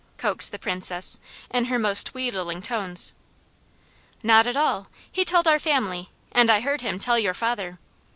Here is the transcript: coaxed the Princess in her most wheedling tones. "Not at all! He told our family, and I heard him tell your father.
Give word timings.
coaxed 0.17 0.51
the 0.51 0.57
Princess 0.57 1.19
in 1.51 1.65
her 1.65 1.77
most 1.77 2.15
wheedling 2.15 2.59
tones. 2.59 3.13
"Not 4.23 4.47
at 4.47 4.57
all! 4.57 4.87
He 5.11 5.23
told 5.23 5.47
our 5.47 5.59
family, 5.59 6.09
and 6.31 6.49
I 6.49 6.61
heard 6.61 6.81
him 6.81 6.97
tell 6.97 7.19
your 7.19 7.35
father. 7.35 7.77